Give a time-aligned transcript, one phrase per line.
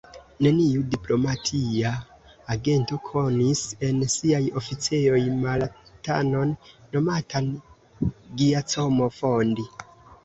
[0.43, 1.89] Neniu diplomatia
[2.55, 6.57] agento konis en siaj oficejoj Maltanon
[6.97, 7.53] nomatan
[8.43, 9.73] Giacomo Fondi.